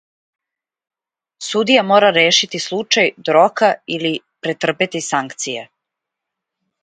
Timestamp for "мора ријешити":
1.89-2.61